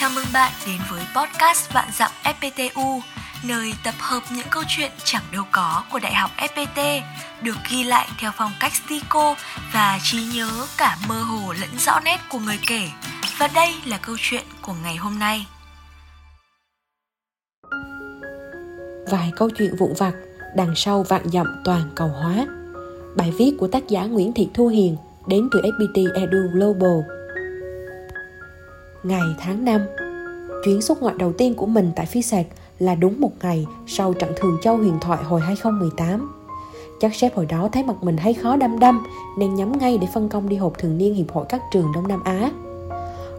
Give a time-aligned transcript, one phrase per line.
[0.00, 3.00] Chào mừng bạn đến với podcast Vạn Dặm FPTU,
[3.44, 7.00] nơi tập hợp những câu chuyện chẳng đâu có của Đại học FPT,
[7.42, 9.34] được ghi lại theo phong cách stico
[9.72, 12.88] và trí nhớ cả mơ hồ lẫn rõ nét của người kể.
[13.38, 15.46] Và đây là câu chuyện của ngày hôm nay.
[19.10, 20.12] Vài câu chuyện vụn vặt,
[20.56, 22.46] đằng sau vạn dặm toàn cầu hóa.
[23.16, 24.96] Bài viết của tác giả Nguyễn Thị Thu Hiền
[25.26, 27.19] đến từ FPT Edu Global
[29.02, 29.80] ngày tháng năm
[30.64, 32.46] Chuyến xuất ngoại đầu tiên của mình tại phi sạc
[32.78, 36.32] là đúng một ngày sau trận Thường Châu huyền thoại hồi 2018.
[37.00, 39.06] Chắc sếp hồi đó thấy mặt mình hay khó đăm đăm
[39.38, 42.08] nên nhắm ngay để phân công đi hộp thường niên Hiệp hội các trường Đông
[42.08, 42.50] Nam Á.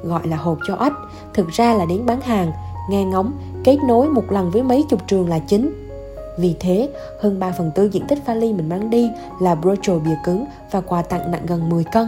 [0.04, 0.94] Gọi là hộp cho ếch,
[1.34, 2.52] thực ra là đến bán hàng,
[2.90, 3.32] nghe ngóng,
[3.64, 5.90] kết nối một lần với mấy chục trường là chính.
[6.38, 6.90] Vì thế,
[7.22, 9.10] hơn 3 phần tư diện tích vali mình mang đi
[9.42, 12.08] là brochure bìa cứng và quà tặng nặng gần 10 cân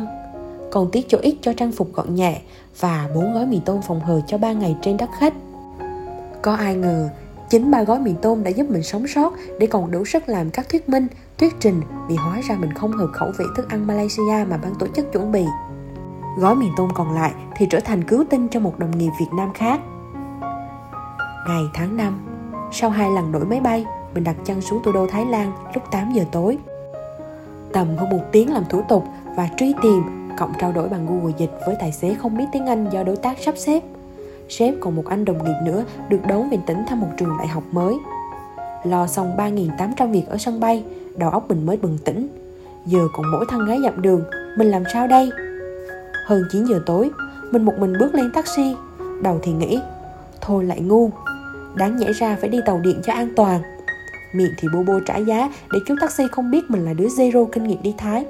[0.73, 2.41] còn tiết chỗ ít cho trang phục gọn nhẹ
[2.79, 5.33] và bốn gói mì tôm phòng hờ cho ba ngày trên đất khách.
[6.41, 7.09] Có ai ngờ,
[7.49, 10.49] chính ba gói mì tôm đã giúp mình sống sót để còn đủ sức làm
[10.49, 13.87] các thuyết minh, thuyết trình vì hóa ra mình không hợp khẩu vị thức ăn
[13.87, 15.45] Malaysia mà ban tổ chức chuẩn bị.
[16.37, 19.33] Gói mì tôm còn lại thì trở thành cứu tinh cho một đồng nghiệp Việt
[19.37, 19.79] Nam khác.
[21.47, 22.19] Ngày tháng 5,
[22.71, 25.83] sau hai lần đổi máy bay, mình đặt chân xuống thủ đô Thái Lan lúc
[25.91, 26.57] 8 giờ tối.
[27.73, 29.03] Tầm hơn một tiếng làm thủ tục
[29.37, 32.65] và truy tìm cộng trao đổi bằng Google Dịch với tài xế không biết tiếng
[32.65, 33.83] Anh do đối tác sắp xếp.
[34.49, 37.47] Sếp còn một anh đồng nghiệp nữa được đón về tỉnh thăm một trường đại
[37.47, 37.95] học mới.
[38.83, 40.83] Lo xong 3.800 việc ở sân bay,
[41.15, 42.27] đầu óc mình mới bừng tỉnh.
[42.85, 44.23] Giờ còn mỗi thằng gái dặm đường,
[44.57, 45.29] mình làm sao đây?
[46.25, 47.09] Hơn 9 giờ tối,
[47.51, 48.75] mình một mình bước lên taxi.
[49.21, 49.79] Đầu thì nghĩ,
[50.41, 51.09] thôi lại ngu.
[51.75, 53.61] Đáng nhẽ ra phải đi tàu điện cho an toàn.
[54.33, 57.45] Miệng thì bô bô trả giá để chú taxi không biết mình là đứa zero
[57.45, 58.25] kinh nghiệm đi Thái.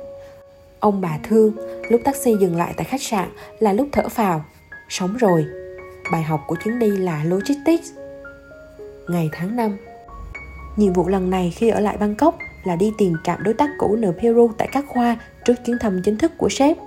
[0.80, 1.52] Ông bà thương,
[1.89, 4.45] lúc taxi dừng lại tại khách sạn là lúc thở phào.
[4.89, 5.45] Sống rồi.
[6.12, 7.92] Bài học của chuyến đi là logistics.
[9.08, 9.77] Ngày tháng 5
[10.76, 13.95] Nhiệm vụ lần này khi ở lại Bangkok là đi tìm trạm đối tác cũ
[13.95, 16.77] N Peru tại các khoa trước chuyến thăm chính thức của sếp.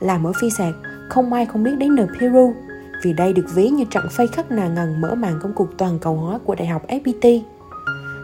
[0.00, 0.74] Làm ở phi sạc,
[1.08, 2.54] không ai không biết đến N Peru
[3.02, 5.98] vì đây được ví như trận phây khắc nà ngần mở màn công cuộc toàn
[5.98, 7.40] cầu hóa của Đại học FPT.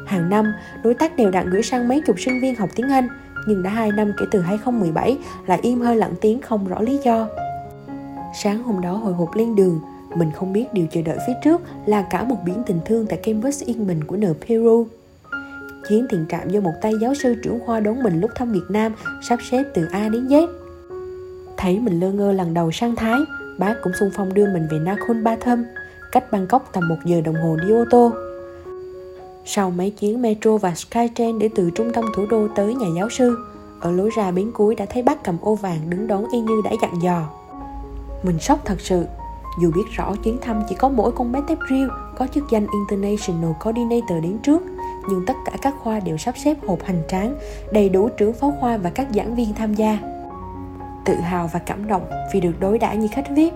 [0.06, 0.52] Hàng năm,
[0.84, 3.08] đối tác đều đặn gửi sang mấy chục sinh viên học tiếng Anh
[3.46, 6.98] nhưng đã 2 năm kể từ 2017 lại im hơi lặng tiếng không rõ lý
[7.04, 7.28] do.
[8.42, 9.80] Sáng hôm đó hồi hộp lên đường,
[10.14, 13.18] mình không biết điều chờ đợi phía trước là cả một biển tình thương tại
[13.22, 14.86] campus yên bình của N Peru.
[15.88, 18.66] Chuyến tiền trạm do một tay giáo sư trưởng khoa đón mình lúc thăm Việt
[18.68, 18.92] Nam
[19.28, 20.46] sắp xếp từ A đến Z.
[21.56, 23.18] Thấy mình lơ ngơ lần đầu sang Thái,
[23.58, 25.64] bác cũng xung phong đưa mình về Nakhon Batham,
[26.12, 28.12] cách Bangkok tầm một giờ đồng hồ đi ô tô.
[29.52, 33.10] Sau mấy chuyến metro và Skytrain để từ trung tâm thủ đô tới nhà giáo
[33.10, 33.38] sư,
[33.80, 36.60] ở lối ra bến cuối đã thấy bác cầm ô vàng đứng đón y như
[36.64, 37.28] đã dặn dò.
[38.22, 39.06] Mình sốc thật sự,
[39.60, 42.66] dù biết rõ chuyến thăm chỉ có mỗi con bé tép riêu có chức danh
[42.88, 44.62] International Coordinator đến trước,
[45.08, 47.34] nhưng tất cả các khoa đều sắp xếp hộp hành tráng,
[47.72, 49.98] đầy đủ trưởng phó khoa và các giảng viên tham gia.
[51.04, 53.52] Tự hào và cảm động vì được đối đãi như khách VIP.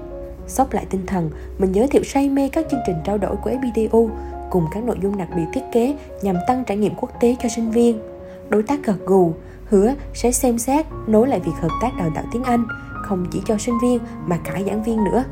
[0.46, 3.50] Sốc lại tinh thần, mình giới thiệu say mê các chương trình trao đổi của
[3.50, 4.08] FPTU
[4.54, 7.48] cùng các nội dung đặc biệt thiết kế nhằm tăng trải nghiệm quốc tế cho
[7.48, 8.00] sinh viên.
[8.48, 9.32] Đối tác gật gù,
[9.68, 12.66] hứa sẽ xem xét nối lại việc hợp tác đào tạo tiếng Anh
[13.02, 15.24] không chỉ cho sinh viên mà cả giảng viên nữa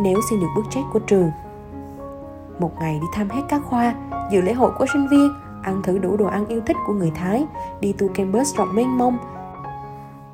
[0.00, 1.30] nếu xin được bước check của trường.
[2.58, 3.94] Một ngày đi thăm hết các khoa,
[4.30, 5.32] dự lễ hội của sinh viên,
[5.62, 7.46] ăn thử đủ đồ ăn yêu thích của người Thái,
[7.80, 9.18] đi tour campus rộng mênh mông.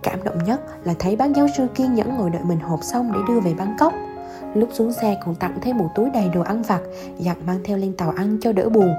[0.02, 3.12] Cảm động nhất là thấy bác giáo sư kiên nhẫn ngồi đợi mình hộp xong
[3.12, 3.92] để đưa về Bangkok–
[4.54, 6.80] Lúc xuống xe còn tặng thêm một túi đầy đồ ăn vặt
[7.18, 8.94] Dặn mang theo lên tàu ăn cho đỡ buồn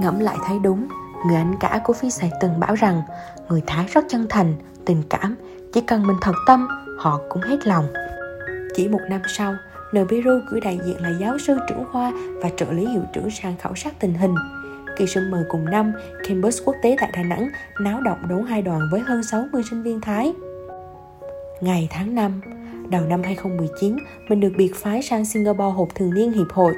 [0.00, 0.88] Ngẫm lại thấy đúng
[1.26, 3.02] Người anh cả của phi Sài từng bảo rằng
[3.48, 4.54] Người Thái rất chân thành,
[4.86, 5.36] tình cảm
[5.72, 6.68] Chỉ cần mình thật tâm,
[6.98, 7.86] họ cũng hết lòng
[8.74, 9.54] Chỉ một năm sau
[9.92, 12.12] Nibiru cử đại diện là giáo sư trưởng khoa
[12.42, 14.34] và trợ lý hiệu trưởng sang khảo sát tình hình.
[14.96, 15.92] Kỳ sinh mời cùng năm,
[16.28, 17.48] campus quốc tế tại Đà Nẵng
[17.80, 20.32] náo động đấu hai đoàn với hơn 60 sinh viên Thái.
[21.60, 22.40] Ngày tháng 5,
[22.90, 23.96] Đầu năm 2019,
[24.28, 26.74] mình được biệt phái sang Singapore hộp thường niên hiệp hội.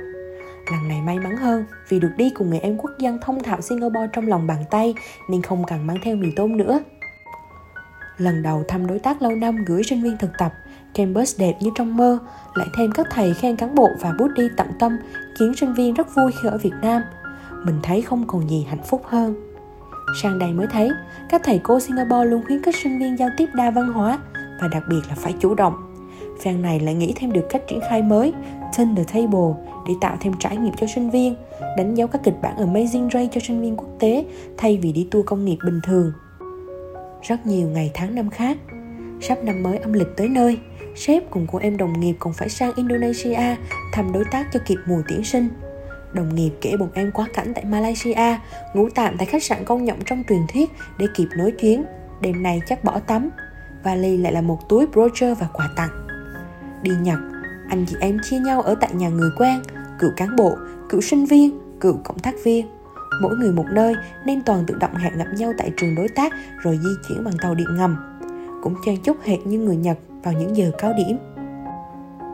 [0.71, 3.61] Lần này may mắn hơn vì được đi cùng người em quốc dân thông thạo
[3.61, 4.95] Singapore trong lòng bàn tay
[5.29, 6.81] nên không cần mang theo mì tôm nữa.
[8.17, 10.53] Lần đầu thăm đối tác lâu năm gửi sinh viên thực tập,
[10.95, 12.19] campus đẹp như trong mơ,
[12.55, 14.99] lại thêm các thầy khen cán bộ và bút đi tận tâm
[15.39, 17.03] khiến sinh viên rất vui khi ở Việt Nam.
[17.65, 19.35] Mình thấy không còn gì hạnh phúc hơn.
[20.23, 20.91] Sang đây mới thấy,
[21.29, 24.19] các thầy cô Singapore luôn khuyến khích sinh viên giao tiếp đa văn hóa
[24.61, 25.94] và đặc biệt là phải chủ động
[26.41, 28.33] Phan này lại nghĩ thêm được cách triển khai mới
[28.79, 29.55] Turn the Table
[29.89, 31.37] để tạo thêm trải nghiệm cho sinh viên,
[31.77, 34.25] đánh dấu các kịch bản Amazing Ray cho sinh viên quốc tế
[34.57, 36.13] thay vì đi tour công nghiệp bình thường.
[37.23, 38.59] Rất nhiều ngày tháng năm khác,
[39.21, 40.59] sắp năm mới âm lịch tới nơi,
[40.97, 43.57] sếp cùng cô em đồng nghiệp còn phải sang Indonesia
[43.93, 45.49] thăm đối tác cho kịp mùa tuyển sinh.
[46.13, 48.39] Đồng nghiệp kể bọn em quá cảnh tại Malaysia,
[48.75, 51.85] ngủ tạm tại khách sạn công nhộng trong truyền thuyết để kịp nối chuyến.
[52.21, 53.31] Đêm nay chắc bỏ tắm.
[53.83, 56.04] Vali lại là một túi brochure và quà tặng.
[56.85, 57.19] Đi Nhật,
[57.69, 59.63] anh chị em chia nhau ở tại nhà người quen,
[59.99, 60.57] cựu cán bộ,
[60.89, 62.67] cựu sinh viên, cựu cộng tác viên.
[63.23, 63.95] Mỗi người một nơi
[64.27, 66.33] nên toàn tự động hẹn gặp nhau tại trường đối tác
[66.63, 67.97] rồi di chuyển bằng tàu điện ngầm.
[68.63, 71.19] Cũng chen chúc hệt như người Nhật vào những giờ cao điểm.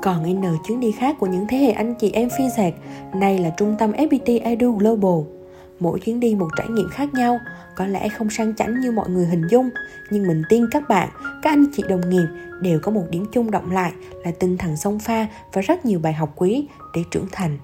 [0.02, 2.74] Còn N chuyến đi khác của những thế hệ anh chị em phi sạc,
[3.14, 5.32] nay là trung tâm FPT Edu Global.
[5.80, 7.40] Mỗi chuyến đi một trải nghiệm khác nhau,
[7.76, 9.70] có lẽ không sang chảnh như mọi người hình dung,
[10.10, 11.08] nhưng mình tin các bạn,
[11.42, 12.26] các anh chị đồng nghiệp
[12.60, 13.92] đều có một điểm chung động lại
[14.24, 17.58] là tinh thần song pha và rất nhiều bài học quý để trưởng thành.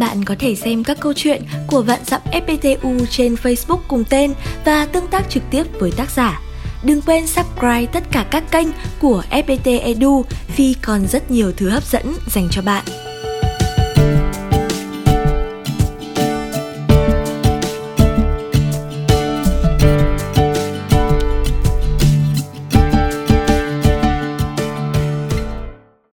[0.00, 4.34] Bạn có thể xem các câu chuyện của Vạn Dặm FPTU trên Facebook cùng tên
[4.64, 6.40] và tương tác trực tiếp với tác giả.
[6.86, 8.68] Đừng quên subscribe tất cả các kênh
[9.00, 10.24] của FPT Edu
[10.56, 12.84] vì còn rất nhiều thứ hấp dẫn dành cho bạn.